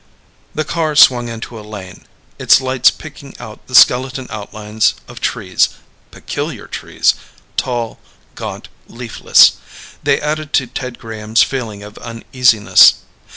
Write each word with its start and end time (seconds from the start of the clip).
The 0.55 0.63
car 0.63 0.95
swung 0.95 1.27
into 1.29 1.59
a 1.59 1.61
lane, 1.61 2.07
its 2.39 2.59
lights 2.59 2.89
picking 2.89 3.37
out 3.37 3.67
the 3.67 3.75
skeleton 3.75 4.25
outlines 4.31 4.95
of 5.07 5.21
trees: 5.21 5.69
peculiar 6.09 6.65
trees 6.65 7.13
tall, 7.55 7.99
gaunt, 8.33 8.67
leafless. 8.87 9.57
They 10.01 10.19
added 10.19 10.53
to 10.53 10.65
Ted 10.65 10.97
Graham's 10.97 11.43
feeling 11.43 11.83
of 11.83 11.99
uneasiness. 11.99 13.03